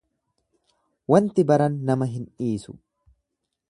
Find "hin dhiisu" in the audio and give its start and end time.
2.17-2.79